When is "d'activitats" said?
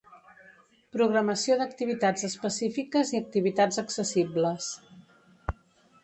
1.59-2.25